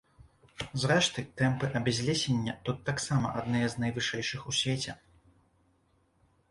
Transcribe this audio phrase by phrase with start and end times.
[0.83, 4.99] Зрэшты, тэмпы абязлесення тут таксама адныя з найвышэйшых у свеце.